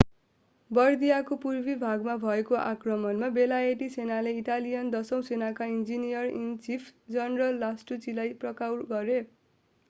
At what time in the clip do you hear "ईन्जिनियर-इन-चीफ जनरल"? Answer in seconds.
5.75-7.63